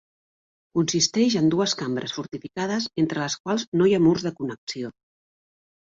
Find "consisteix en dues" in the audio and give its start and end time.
0.77-1.75